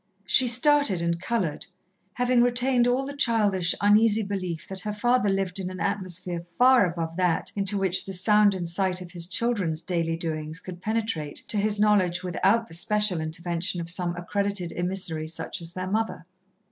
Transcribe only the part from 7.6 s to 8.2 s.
which the